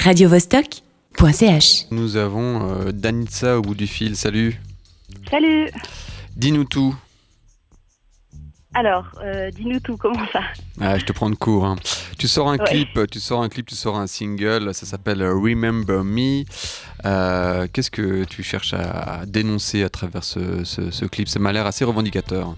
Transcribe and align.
radiovostok.ch. 0.00 1.84
Nous 1.90 2.16
avons 2.16 2.70
euh, 2.86 2.92
Danitza 2.92 3.58
au 3.58 3.62
bout 3.62 3.74
du 3.74 3.86
fil. 3.86 4.16
Salut. 4.16 4.60
Salut. 5.30 5.70
Dis-nous 6.36 6.64
tout. 6.64 6.94
Alors, 8.72 9.06
euh, 9.22 9.50
dis-nous 9.50 9.80
tout, 9.80 9.96
comment 9.96 10.26
ça 10.32 10.40
Ah, 10.80 10.96
je 10.98 11.04
te 11.04 11.12
prends 11.12 11.28
de 11.28 11.34
court. 11.34 11.66
hein. 11.66 11.76
Tu 12.18 12.28
sors 12.28 12.48
un 12.48 12.56
Ouais. 12.56 12.64
clip, 12.66 13.00
tu 13.10 13.18
sors 13.20 13.42
un 13.42 13.48
clip, 13.48 13.66
tu 13.66 13.74
sors 13.74 13.98
un 13.98 14.06
single. 14.06 14.72
Ça 14.74 14.86
s'appelle 14.86 15.22
Remember 15.22 16.02
Me. 16.04 16.44
Euh, 17.04 17.66
Qu'est-ce 17.72 17.90
que 17.90 18.24
tu 18.24 18.42
cherches 18.42 18.72
à 18.74 19.24
dénoncer 19.26 19.82
à 19.82 19.88
travers 19.90 20.22
ce, 20.24 20.64
ce- 20.64 20.90
ce 20.90 21.04
clip? 21.04 21.28
Ça 21.28 21.40
m'a 21.40 21.52
l'air 21.52 21.66
assez 21.66 21.84
revendicateur. 21.84 22.56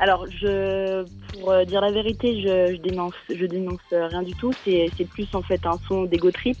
Alors, 0.00 0.26
je, 0.30 1.04
pour 1.34 1.50
euh, 1.50 1.66
dire 1.66 1.82
la 1.82 1.92
vérité, 1.92 2.40
je, 2.40 2.76
dénonce, 2.76 3.12
je 3.28 3.44
dénonce 3.44 3.80
euh, 3.92 4.06
rien 4.06 4.22
du 4.22 4.32
tout. 4.32 4.50
C'est 4.64 4.90
plus 5.10 5.28
en 5.34 5.42
fait 5.42 5.66
un 5.66 5.78
son 5.86 6.04
d'ego 6.04 6.30
trip. 6.30 6.56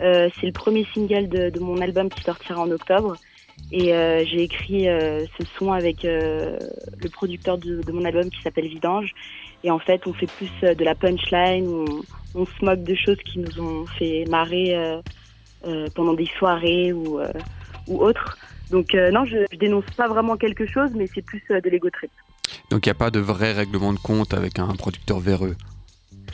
Euh, 0.00 0.30
c'est 0.40 0.46
le 0.46 0.52
premier 0.52 0.86
single 0.94 1.28
de, 1.28 1.60
mon 1.60 1.78
album 1.82 2.08
qui 2.08 2.22
sortira 2.22 2.58
en 2.58 2.70
octobre. 2.70 3.16
Et 3.70 3.92
j'ai 4.24 4.42
écrit 4.42 4.86
ce 4.86 5.44
son 5.58 5.70
avec 5.72 6.02
le 6.02 7.08
producteur 7.12 7.58
de, 7.58 7.92
mon 7.92 8.06
album 8.06 8.30
qui 8.30 8.40
s'appelle 8.40 8.66
Vidange. 8.66 9.12
Et 9.62 9.70
en 9.70 9.78
fait, 9.78 10.06
on 10.06 10.14
fait 10.14 10.30
plus 10.38 10.50
de 10.62 10.82
la 10.82 10.94
punchline, 10.94 11.68
on, 11.68 11.84
on 12.34 12.46
se 12.46 12.74
de 12.74 12.94
choses 12.94 13.18
qui 13.18 13.38
nous 13.38 13.60
ont 13.60 13.84
fait 13.84 14.24
marrer 14.30 14.74
pendant 15.94 16.14
des 16.14 16.30
soirées 16.38 16.94
ou, 16.94 17.20
ou 17.86 18.02
autres. 18.02 18.38
Donc 18.70 18.94
non, 18.94 19.26
je, 19.26 19.44
je 19.52 19.58
dénonce 19.58 19.84
pas 19.94 20.08
vraiment 20.08 20.38
quelque 20.38 20.66
chose, 20.66 20.92
mais 20.94 21.06
c'est 21.06 21.22
plus 21.22 21.42
de 21.50 21.68
l'ego 21.68 21.90
trip. 21.90 22.10
Donc 22.70 22.86
il 22.86 22.88
n'y 22.88 22.92
a 22.92 22.94
pas 22.94 23.10
de 23.10 23.20
vrai 23.20 23.52
règlement 23.52 23.92
de 23.92 23.98
compte 23.98 24.32
avec 24.34 24.58
un 24.58 24.68
producteur 24.76 25.18
véreux. 25.18 25.56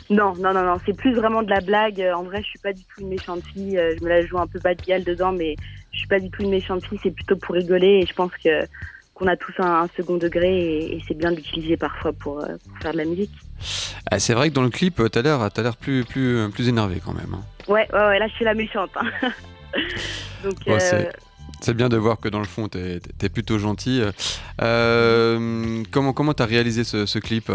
Non, 0.09 0.33
non, 0.37 0.53
non, 0.53 0.63
non, 0.63 0.77
c'est 0.85 0.95
plus 0.95 1.13
vraiment 1.13 1.43
de 1.43 1.49
la 1.49 1.59
blague. 1.59 1.99
Euh, 2.01 2.13
En 2.13 2.23
vrai, 2.23 2.41
je 2.41 2.47
suis 2.47 2.59
pas 2.59 2.71
du 2.71 2.81
tout 2.83 3.01
une 3.01 3.09
méchante 3.09 3.43
fille. 3.53 3.77
Euh, 3.77 3.95
Je 3.99 4.03
me 4.03 4.09
la 4.09 4.25
joue 4.25 4.37
un 4.39 4.47
peu 4.47 4.59
bas 4.59 4.73
de 4.73 4.81
gueule 4.81 5.03
dedans, 5.03 5.31
mais 5.33 5.55
je 5.91 5.97
suis 5.97 6.07
pas 6.07 6.19
du 6.19 6.29
tout 6.29 6.43
une 6.43 6.49
méchante 6.51 6.85
fille. 6.85 6.99
C'est 7.03 7.11
plutôt 7.11 7.35
pour 7.35 7.55
rigoler 7.55 8.01
et 8.01 8.05
je 8.05 8.13
pense 8.13 8.31
que 8.43 8.65
qu'on 9.13 9.25
a 9.27 9.35
tous 9.35 9.53
un, 9.57 9.81
un 9.81 9.87
second 9.97 10.17
degré 10.17 10.47
et, 10.59 10.95
et 10.97 11.03
c'est 11.07 11.15
bien 11.17 11.31
d'utiliser 11.31 11.75
parfois 11.75 12.13
pour, 12.13 12.39
euh, 12.39 12.55
pour 12.69 12.77
faire 12.83 12.91
de 12.93 12.97
la 12.97 13.05
musique. 13.05 13.31
Ah, 14.11 14.19
c'est 14.19 14.35
vrai 14.35 14.49
que 14.49 14.53
dans 14.53 14.61
le 14.63 14.69
clip, 14.69 15.01
tu 15.11 15.17
as 15.17 15.21
l'air 15.23 15.49
t'as 15.51 15.63
l'air 15.63 15.75
plus, 15.75 16.05
plus, 16.05 16.47
plus 16.51 16.69
énervé 16.69 17.01
quand 17.03 17.13
même. 17.13 17.33
hein. 17.33 17.41
Ouais, 17.67 17.87
ouais, 17.91 17.99
ouais, 17.99 18.19
là, 18.19 18.27
je 18.27 18.33
suis 18.35 18.45
la 18.45 18.53
méchante. 18.53 18.91
hein. 18.95 19.09
Donc, 20.43 20.53
Bon, 20.65 20.77
euh, 20.79 21.03
c'est- 21.61 21.73
bien 21.73 21.89
de 21.89 21.97
voir 21.97 22.19
que 22.19 22.29
dans 22.29 22.39
le 22.39 22.45
fond, 22.45 22.67
tu 22.67 22.77
es, 22.77 23.29
plutôt 23.29 23.57
gentil. 23.59 24.01
Euh, 24.61 25.83
comment 25.91 26.13
comment 26.13 26.33
tu 26.33 26.43
as 26.43 26.45
réalisé 26.45 26.83
ce, 26.83 27.19
clip? 27.19 27.51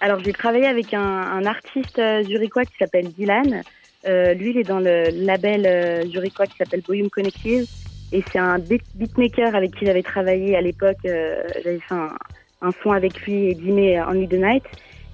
Alors, 0.00 0.20
j'ai 0.22 0.32
travaillé 0.32 0.66
avec 0.66 0.94
un, 0.94 1.00
un 1.00 1.44
artiste 1.44 1.98
euh, 1.98 2.22
zurichois 2.22 2.64
qui 2.64 2.76
s'appelle 2.78 3.08
Dylan. 3.12 3.62
Euh, 4.06 4.32
lui, 4.34 4.50
il 4.50 4.58
est 4.58 4.62
dans 4.68 4.78
le 4.78 5.08
label 5.24 6.08
zurichois 6.08 6.46
qui 6.46 6.56
s'appelle 6.56 6.82
Volume 6.86 7.10
Connective. 7.10 7.66
Et 8.12 8.22
c'est 8.32 8.38
un 8.38 8.58
beat- 8.58 8.84
beatmaker 8.94 9.54
avec 9.54 9.74
qui 9.76 9.84
j'avais 9.86 10.02
travaillé 10.02 10.56
à 10.56 10.60
l'époque. 10.60 10.98
j'avais 11.02 11.80
fait 11.80 11.94
un, 11.94 12.70
son 12.82 12.92
avec 12.92 13.20
lui 13.22 13.50
et 13.50 13.54
Dimé 13.54 14.00
Only 14.00 14.28
the 14.28 14.34
Night, 14.34 14.64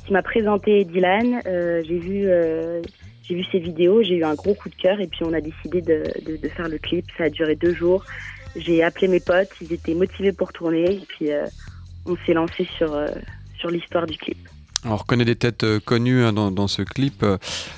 qui 0.07 0.13
m'a 0.13 0.23
présenté 0.23 0.85
Dylan. 0.85 1.41
J'ai 1.45 1.99
vu, 1.99 2.29
j'ai 3.27 3.35
vu 3.35 3.45
ses 3.51 3.59
vidéos, 3.59 4.03
j'ai 4.03 4.17
eu 4.17 4.25
un 4.25 4.35
gros 4.35 4.55
coup 4.55 4.69
de 4.69 4.75
cœur 4.75 5.01
et 5.01 5.07
puis 5.07 5.21
on 5.25 5.33
a 5.33 5.41
décidé 5.41 5.81
de, 5.83 6.05
de- 6.27 6.37
de 6.37 6.49
faire 6.49 6.69
le 6.69 6.79
clip. 6.79 7.07
Ça 7.17 7.25
a 7.25 7.31
duré 7.31 7.57
deux 7.57 7.75
jours. 7.75 8.05
J'ai 8.57 8.83
appelé 8.83 9.09
mes 9.09 9.21
potes, 9.21 9.49
ils 9.61 9.73
étaient 9.73 9.95
motivés 9.95 10.33
pour 10.33 10.53
tourner 10.53 10.85
et 10.97 11.05
puis 11.09 11.33
euh, 11.33 11.47
on 12.07 12.17
s'est 12.27 12.35
lancé 12.35 12.69
sur, 12.77 12.93
euh, 12.95 13.09
sur 13.59 13.71
l'histoire 13.71 14.07
du 14.07 14.17
clip. 14.19 14.37
On 14.87 14.97
reconnaît 14.97 15.25
des 15.25 15.35
têtes 15.37 15.65
euh, 15.65 15.81
connues 15.81 16.23
hein, 16.23 16.33
dans, 16.35 16.51
dans 16.51 16.69
ce 16.69 16.83
clip. 16.83 17.25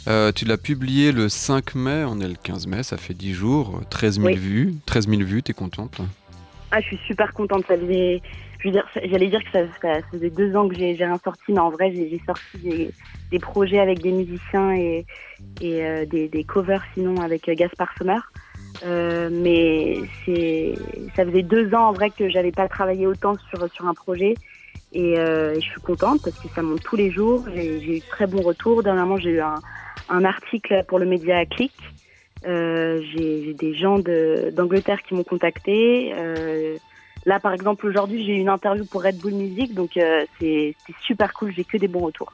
Euh, 0.09 0.33
tu 0.33 0.45
l'as 0.45 0.57
publié 0.59 1.13
le 1.13 1.29
5 1.29 1.77
mai, 1.77 2.03
on 2.05 2.21
est 2.21 2.27
le 2.29 2.35
15 2.35 2.67
mai, 2.67 2.83
ça 2.83 2.97
fait 2.97 3.15
10 3.15 3.33
jours, 3.33 3.81
13 3.91 4.17
000 4.17 4.27
Oui. 4.27 4.35
vues. 4.37 4.75
13 4.87 5.09
000 5.09 5.23
vues, 5.23 5.43
t'es 5.45 5.53
contente? 5.53 6.01
Ah, 6.73 6.81
je 6.81 6.87
suis 6.89 6.99
super 7.07 7.33
contente. 7.33 7.65
Ça 7.69 7.79
faisait, 7.79 8.21
j'allais 8.63 9.29
dire 9.29 9.43
que 9.45 9.51
ça, 9.53 10.01
faisait 10.11 10.31
deux 10.31 10.55
ans 10.57 10.69
que 10.69 10.75
j'ai 10.75 10.93
rien 10.93 11.19
sorti, 11.23 11.53
mais 11.53 11.59
en 11.59 11.71
vrai, 11.71 11.93
j'ai 11.93 12.21
sorti 12.27 12.93
des, 13.31 13.39
projets 13.39 13.79
avec 13.79 14.01
des 14.01 14.13
musiciens 14.13 14.73
et, 14.73 15.07
euh, 15.63 16.05
des, 16.07 16.45
covers 16.45 16.83
sinon 16.95 17.21
avec 17.21 17.49
euh, 17.49 17.55
Gaspard 17.55 17.93
Sommer. 17.99 18.19
Euh, 18.85 19.31
mais 19.33 20.01
ça 21.17 21.25
faisait 21.25 21.43
deux 21.43 21.75
ans 21.75 21.89
en 21.89 21.93
vrai 21.93 22.11
que 22.11 22.29
j'avais 22.29 22.53
pas 22.53 22.69
travaillé 22.69 23.07
autant 23.07 23.35
sur 23.49 23.87
un 23.87 23.95
projet. 23.95 24.35
Et, 24.93 25.17
je 25.17 25.61
suis 25.61 25.81
contente 25.81 26.21
parce 26.23 26.39
que 26.39 26.49
ça 26.55 26.63
monte 26.63 26.83
tous 26.83 26.97
les 26.97 27.11
jours. 27.11 27.45
J'ai 27.55 27.99
eu 27.99 28.01
très 28.01 28.27
bons 28.27 28.43
retours. 28.43 28.83
Dernièrement, 28.83 29.17
j'ai 29.17 29.31
eu 29.31 29.41
un, 29.41 30.25
article 30.25 30.85
pour 30.89 30.99
le 30.99 31.07
média 31.07 31.45
Click. 31.47 31.75
J'ai 32.45 33.55
des 33.55 33.75
gens 33.75 33.99
d'Angleterre 33.99 35.03
qui 35.03 35.15
m'ont 35.15 35.25
contacté. 35.25 36.13
Là, 37.27 37.41
par 37.41 37.53
exemple, 37.53 37.87
aujourd'hui, 37.87 38.25
j'ai 38.25 38.37
eu 38.37 38.41
une 38.41 38.49
interview 38.49 38.85
pour 38.85 39.03
Red 39.03 39.19
Bull 39.19 39.35
Music, 39.35 39.75
donc 39.75 39.97
euh, 39.97 40.25
c'est 40.41 40.77
super 41.05 41.33
cool. 41.35 41.53
J'ai 41.53 41.65
que 41.65 41.77
des 41.77 41.89
bons 41.89 42.07
retours. 42.07 42.33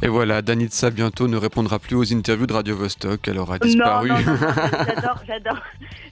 Et 0.00 0.06
voilà, 0.06 0.40
Danitza 0.40 0.90
bientôt 0.90 1.26
ne 1.26 1.36
répondra 1.36 1.80
plus 1.80 1.96
aux 1.96 2.12
interviews 2.12 2.46
de 2.46 2.52
Radio 2.52 2.76
Vostok, 2.76 3.26
elle 3.26 3.38
aura 3.38 3.58
disparu. 3.58 4.08
J'adore, 4.86 5.20
j'adore, 5.26 5.58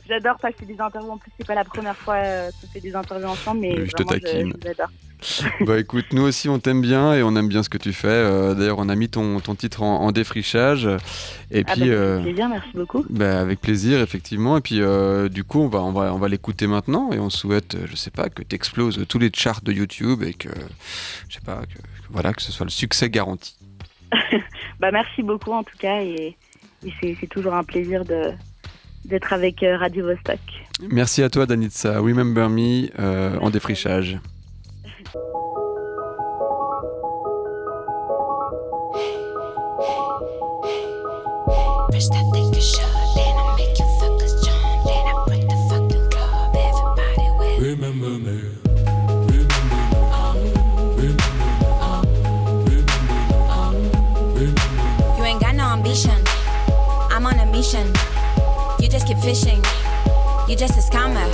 j'adore 0.09 0.37
passer 0.39 0.67
des 0.67 0.81
interviews. 0.81 1.13
En 1.13 1.19
plus, 1.19 1.31
c'est 1.39 1.47
pas 1.47 1.55
la 1.55 1.63
première 1.65 1.97
fois 1.97 2.17
euh, 2.17 2.51
qu'on 2.61 2.67
fait 2.67 2.81
des 2.81 2.97
interviews 2.97 3.29
ensemble, 3.29 3.61
mais 3.61 3.79
Oui, 3.79 3.87
je 3.87 3.93
te 3.93 4.03
taquine. 4.03 4.53
j'adore. 4.65 4.89
Bah 5.61 5.79
écoute, 5.79 6.07
nous 6.13 6.23
aussi 6.23 6.49
on 6.49 6.59
t'aime 6.59 6.81
bien 6.81 7.15
et 7.15 7.23
on 7.23 7.35
aime 7.37 7.49
bien 7.49 7.63
ce 7.63 7.69
que 7.69 7.79
tu 7.79 7.93
fais. 7.93 8.09
Euh, 8.09 8.55
D'ailleurs, 8.55 8.79
on 8.79 8.89
a 8.89 8.95
mis 8.95 9.09
ton, 9.09 9.41
ton 9.41 9.55
titre 9.55 9.83
en, 9.83 10.01
en 10.03 10.13
défrichage. 10.13 10.89
Et 11.51 11.65
Ah, 11.67 11.73
puis, 11.73 11.83
bah, 11.83 11.87
euh, 11.87 12.19
fait 12.19 12.25
plaisir, 12.25 12.49
merci 12.49 12.69
beaucoup. 12.75 13.05
bah, 13.11 13.41
avec 13.41 13.61
plaisir, 13.61 14.01
effectivement. 14.01 14.57
Et 14.57 14.61
puis, 14.61 14.81
euh, 14.81 15.29
du 15.29 15.45
coup, 15.45 15.61
on 15.61 15.69
va, 15.69 15.83
on 15.83 15.93
va, 15.93 16.13
on 16.15 16.19
va 16.19 16.29
l'écouter 16.29 16.67
maintenant 16.67 17.11
et 17.13 17.19
on 17.19 17.31
souhaite, 17.31 17.77
je 17.87 17.97
sais 17.97 18.11
pas, 18.11 18.29
que 18.29 18.43
tu 18.43 18.55
exploses 18.55 19.05
tous 19.09 19.19
les 19.19 19.31
charts 19.35 19.63
de 19.63 19.73
YouTube 19.73 20.23
et 20.23 20.35
que, 20.35 20.49
je 21.29 21.35
sais 21.35 21.41
pas, 21.45 21.63
que, 21.63 21.75
que 21.79 22.09
voilà, 22.11 22.33
que 22.33 22.43
ce 22.43 22.53
soit 22.53 22.67
le 22.67 22.71
succès 22.71 23.11
garanti. 23.11 23.57
Bah, 24.81 24.91
merci 24.93 25.23
beaucoup 25.23 25.53
en 25.53 25.63
tout 25.65 25.77
cas, 25.79 26.03
et, 26.03 26.37
et 26.85 26.93
c'est 27.21 27.27
toujours 27.29 27.55
un 27.55 27.65
plaisir 27.65 28.05
de 28.05 28.31
d'être 29.07 29.33
avec 29.33 29.65
Radio 29.79 30.05
Vostok. 30.07 30.39
Merci 30.91 31.23
à 31.23 31.31
toi, 31.31 31.47
Danitza. 31.47 31.99
Remember 32.01 32.49
Me 32.51 32.89
euh, 32.99 33.39
en 33.41 33.51
défrichage. 33.51 34.19
Remember 47.59 48.11
me. 48.11 48.43
You 55.17 55.25
ain't 55.25 55.41
got 55.41 55.55
no 55.55 55.65
ambition. 55.73 56.13
I'm 57.11 57.25
on 57.25 57.39
a 57.39 57.47
mission. 57.47 57.87
You 58.79 58.89
just 58.91 59.07
keep 59.07 59.17
fishing. 59.19 59.63
You 60.47 60.55
just 60.55 60.77
a 60.77 60.83
scammer. 60.83 61.27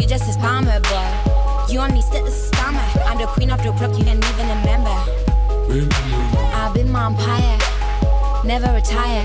You 0.00 0.08
just 0.08 0.28
a 0.28 0.32
boy. 0.80 1.72
You 1.72 1.80
only 1.80 2.02
scammer. 2.30 3.06
I'm 3.06 3.16
the 3.18 3.26
queen 3.28 3.50
of 3.50 3.62
the 3.62 3.70
club, 3.72 3.94
you 3.96 4.04
can't 4.04 4.24
even 4.24 4.48
remember. 4.48 4.96
Remember. 5.68 5.94
I've 6.52 6.74
been 6.74 6.90
my 6.90 7.06
empire, 7.06 7.58
never 8.44 8.74
retire. 8.74 9.24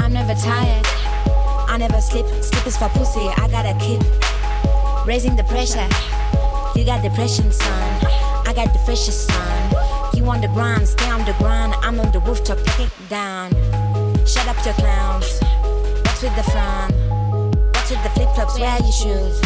I'm 0.00 0.12
never 0.12 0.34
tired. 0.34 0.86
I 1.66 1.78
never 1.78 2.00
sleep. 2.02 2.26
Sleep 2.26 2.66
is 2.66 2.76
for 2.76 2.90
pussy. 2.90 3.20
I 3.20 3.48
got 3.48 3.64
a 3.64 3.74
kid. 3.78 4.04
Raising 5.06 5.36
the 5.36 5.44
pressure. 5.44 5.86
You 6.74 6.86
got 6.86 7.02
depression, 7.02 7.52
son. 7.52 8.06
I 8.46 8.54
got 8.56 8.72
the 8.72 8.78
freshest 8.86 9.28
son. 9.28 9.70
You 10.14 10.24
on 10.24 10.40
the 10.40 10.48
grind, 10.48 10.88
stay 10.88 11.10
on 11.10 11.26
the 11.26 11.34
grind. 11.34 11.74
I'm 11.82 12.00
on 12.00 12.10
the 12.10 12.20
rooftop, 12.20 12.56
it 12.80 12.90
down. 13.10 13.50
Shut 14.26 14.48
up, 14.48 14.56
your 14.64 14.72
clowns. 14.74 15.40
What's 16.04 16.22
with 16.22 16.34
the 16.36 16.42
frown? 16.44 16.90
What's 17.74 17.90
with 17.90 18.02
the 18.02 18.08
flip 18.16 18.30
flops? 18.34 18.58
Wear 18.58 18.78
your 18.80 18.92
shoes. 18.92 19.40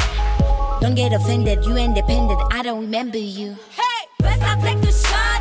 Don't 0.81 0.94
get 0.94 1.12
offended, 1.12 1.64
you 1.64 1.76
independent. 1.76 2.40
I 2.52 2.62
don't 2.62 2.82
remember 2.82 3.19
you. 3.19 3.56
Hey, 3.75 4.06
best 4.20 4.40
I 4.40 4.61
take 4.61 4.81
the 4.81 4.93
shot, 4.93 5.38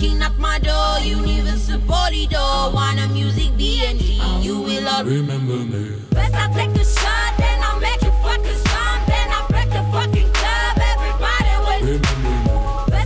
knocking 0.00 0.22
at 0.22 0.38
my 0.38 0.58
door. 0.58 0.98
Universal 1.00 1.80
body 1.80 2.26
door. 2.26 2.72
Wanna 2.72 3.08
music 3.08 3.50
BNG. 3.58 4.18
You 4.42 4.60
will 4.60 4.88
all 4.88 5.04
remember 5.04 5.56
me. 5.56 5.96
I 6.16 6.48
take 6.54 6.74
shot, 6.84 7.34
then 7.38 7.60
I 7.62 7.78
make 7.80 8.02
you 8.02 8.12
fucking 8.22 8.58
strong. 8.64 9.00
Then 9.06 9.30
I 9.30 9.46
break 9.48 9.68
the 9.70 9.82
fucking 9.92 10.30
club. 10.32 10.78
Everybody 10.92 11.54
will 11.64 11.80
remember 11.92 12.16
me. 12.24 12.34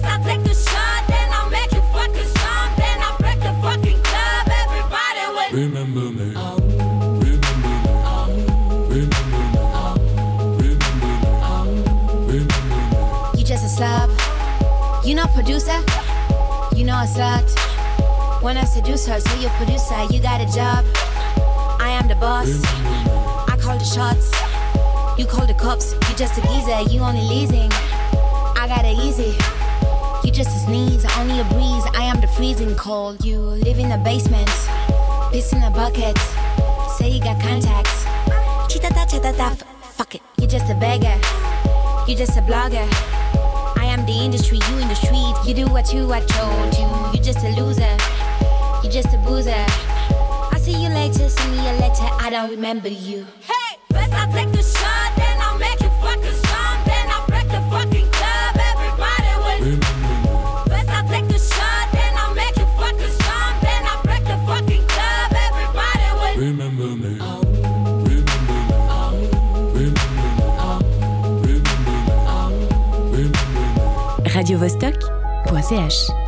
I 0.05 0.19
take 0.25 0.46
shot, 0.55 1.02
then 1.08 1.29
I 1.32 1.49
make 1.50 1.73
you. 1.73 1.82
Then 2.76 2.99
I 3.02 3.17
break 3.19 3.41
the 3.41 3.52
fucking 3.62 4.00
club. 4.02 4.49
Everybody 4.62 5.25
will 5.35 5.50
remember 5.62 6.06
me. 6.12 6.29
You 15.05 15.14
not 15.14 15.35
producer? 15.35 16.13
You 16.84 16.90
know 16.90 17.00
a 17.00 17.06
slut. 17.06 18.42
When 18.42 18.58
I 18.58 18.64
seduce 18.64 19.06
her, 19.06 19.19
so 19.19 19.40
you 19.40 19.48
producer, 19.56 20.04
you 20.12 20.20
got 20.20 20.42
a 20.42 20.48
job. 20.52 20.84
I 21.81 21.88
am 21.98 22.08
the 22.08 22.14
boss. 22.16 22.62
I 23.48 23.56
call 23.58 23.78
the 23.78 23.84
shots. 23.84 24.28
You 25.19 25.25
call 25.25 25.46
the 25.46 25.54
cops. 25.54 25.94
You 25.94 26.14
just 26.14 26.36
a 26.36 26.42
geezer. 26.42 26.82
You 26.92 27.00
only 27.00 27.22
leasing. 27.22 27.70
I 27.72 28.66
got 28.69 28.84
it 28.84 28.98
easy. 28.98 29.32
You 30.25 30.31
just 30.31 30.50
a 30.50 30.60
sneeze, 30.66 31.06
only 31.16 31.40
a 31.40 31.44
breeze. 31.44 31.86
I 31.94 32.04
am 32.04 32.20
the 32.20 32.28
freezing 32.36 32.76
cold. 32.76 33.25
You 33.25 33.38
live 33.38 33.78
in 33.78 33.88
the 33.88 33.98
basement, 34.04 34.50
piss 35.32 35.54
in 35.54 35.62
a 35.62 35.70
bucket. 35.70 36.19
Say 36.98 37.08
you 37.08 37.22
got 37.22 37.40
contacts. 37.40 38.04
Chitata 38.69 39.08
chatata, 39.08 39.52
f- 39.52 39.62
fuck 39.96 40.16
it. 40.16 40.22
You 40.36 40.46
just 40.46 40.69
a 40.70 40.75
beggar. 40.75 41.16
You 42.06 42.14
just 42.14 42.36
a 42.36 42.42
blogger. 42.42 43.23
I 43.94 43.96
am 43.96 44.06
the 44.06 44.25
industry, 44.25 44.58
you 44.69 44.79
in 44.79 44.88
the 44.88 44.96
street. 44.96 45.37
You 45.46 45.55
do 45.55 45.70
what 45.73 45.94
you 45.94 46.12
I 46.12 46.19
told 46.19 46.75
you. 46.75 47.17
You 47.17 47.25
just 47.25 47.44
a 47.44 47.50
loser. 47.55 47.96
You 48.82 48.91
just 48.91 49.14
a 49.14 49.19
boozer. 49.19 49.55
I 49.55 50.58
see 50.58 50.73
you 50.82 50.88
later, 50.88 51.29
send 51.29 51.52
me 51.52 51.58
a 51.58 51.75
letter. 51.79 52.08
I 52.19 52.29
don't 52.29 52.50
remember 52.50 52.88
you. 52.88 53.25
Hey, 53.46 53.79
first 53.93 54.12
I 54.12 54.26
take 54.32 54.50
the 54.50 54.64
shot, 54.64 55.14
then 55.14 55.38
I 55.38 55.56
make 55.58 55.79
you 55.79 55.91
fucking 56.02 56.38
strong, 56.43 56.76
then 56.91 57.06
I 57.06 57.25
break 57.29 57.46
the 57.46 57.62
fucking 57.70 58.11
club. 58.11 58.58
Everybody 58.67 59.32
will. 59.44 59.79
First 60.67 60.91
I 60.91 61.00
take 61.06 61.29
the 61.31 61.38
shot, 61.38 61.87
then 61.94 62.14
I 62.19 62.35
make 62.35 62.56
you 62.58 62.67
fucking 62.75 63.14
strong, 63.14 63.52
then 63.62 63.82
I 63.87 63.94
break 64.02 64.25
the 64.26 64.38
fucking 64.43 64.85
club. 64.91 65.29
Everybody 65.46 66.08
will. 66.19 66.46
Remember 66.50 66.73
radiovostok.ch 74.34 76.23